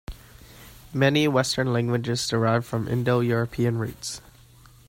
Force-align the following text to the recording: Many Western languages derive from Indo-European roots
Many 0.95 1.27
Western 1.27 1.71
languages 1.73 2.27
derive 2.27 2.65
from 2.65 2.87
Indo-European 2.87 3.77
roots 3.77 4.19